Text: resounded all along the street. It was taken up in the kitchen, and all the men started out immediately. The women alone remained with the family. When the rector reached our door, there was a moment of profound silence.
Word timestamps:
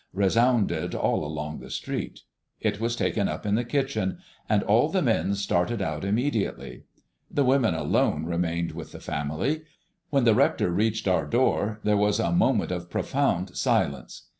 resounded 0.15 0.95
all 0.95 1.23
along 1.23 1.59
the 1.59 1.69
street. 1.69 2.21
It 2.59 2.79
was 2.79 2.95
taken 2.95 3.27
up 3.27 3.45
in 3.45 3.53
the 3.53 3.63
kitchen, 3.63 4.17
and 4.49 4.63
all 4.63 4.89
the 4.89 5.03
men 5.03 5.35
started 5.35 5.79
out 5.79 6.03
immediately. 6.03 6.85
The 7.29 7.43
women 7.43 7.75
alone 7.75 8.25
remained 8.25 8.71
with 8.71 8.93
the 8.93 8.99
family. 8.99 9.61
When 10.09 10.23
the 10.23 10.33
rector 10.33 10.71
reached 10.71 11.07
our 11.07 11.27
door, 11.27 11.79
there 11.83 11.97
was 11.97 12.19
a 12.19 12.31
moment 12.31 12.71
of 12.71 12.89
profound 12.89 13.55
silence. 13.55 14.23